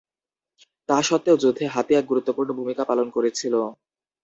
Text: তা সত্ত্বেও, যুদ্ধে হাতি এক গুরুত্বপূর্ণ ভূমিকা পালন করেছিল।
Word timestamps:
তা 0.89 0.97
সত্ত্বেও, 1.07 1.41
যুদ্ধে 1.43 1.65
হাতি 1.73 1.93
এক 1.95 2.05
গুরুত্বপূর্ণ 2.09 2.49
ভূমিকা 2.59 2.83
পালন 2.89 3.07
করেছিল। 3.15 3.53